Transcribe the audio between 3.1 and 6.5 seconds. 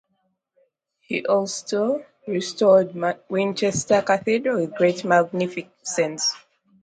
Winchester Cathedral with great magnificence.